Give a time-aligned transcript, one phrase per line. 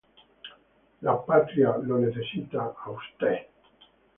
[1.07, 3.29] La patria lo necesita a Ud.